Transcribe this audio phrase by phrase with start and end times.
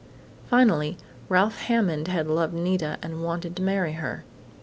[0.49, 0.97] Finally,
[1.29, 4.23] Ralph Hammond had loved Nita and wanted to marry her.